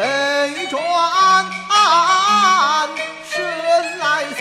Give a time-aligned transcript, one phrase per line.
[0.00, 0.06] 北
[0.70, 0.80] 转，
[3.28, 3.36] 身
[3.98, 4.40] 来写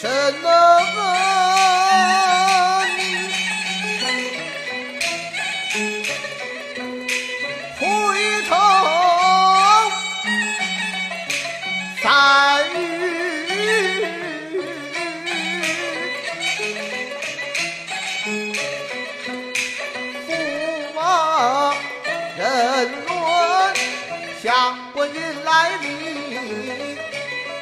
[0.42, 0.48] 恩，
[7.78, 7.80] 回
[8.48, 8.50] 头
[12.02, 12.08] 再。
[25.14, 25.88] 迎来明，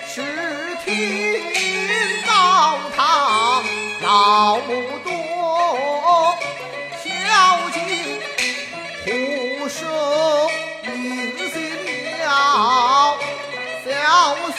[0.07, 0.23] 十
[0.85, 0.87] 厅
[2.27, 2.31] 高
[2.97, 3.65] 堂，
[4.03, 4.69] 老母
[5.05, 5.09] 多
[7.03, 7.07] 孝
[7.71, 7.79] 敬，
[9.05, 9.09] 不
[9.69, 9.81] 寿
[10.83, 10.91] 临
[11.51, 11.55] 行
[12.25, 12.27] 了，
[13.85, 13.89] 小
[14.57, 14.59] 心。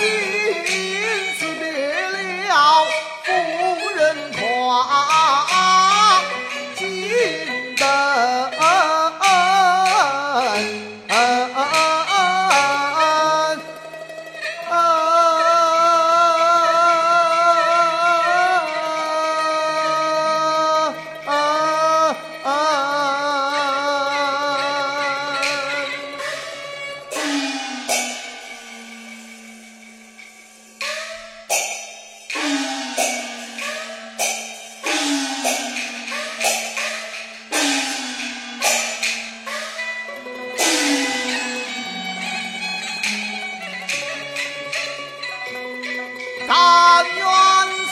[46.50, 47.26] 但愿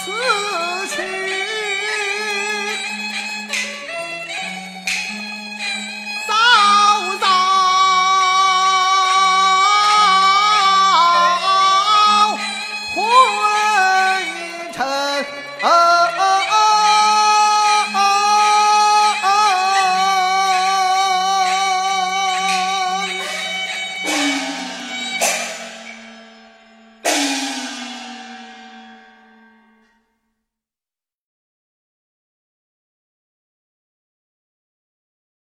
[0.04, 0.67] 此。